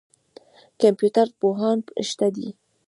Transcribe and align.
کمپیوټر 0.81 1.27
پوهان 1.39 1.77
شته 2.09 2.27
دي. 2.35 2.47